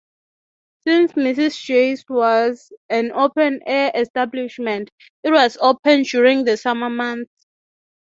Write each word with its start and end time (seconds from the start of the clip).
Since 0.79 1.11
Mrs. 1.11 1.63
Jay's 1.63 2.03
was 2.09 2.73
an 2.89 3.11
open-air 3.11 3.91
establishment, 3.93 4.89
it 5.21 5.29
was 5.29 5.59
open 5.61 6.01
during 6.01 6.43
the 6.43 6.57
summer 6.57 6.89
months. 6.89 7.45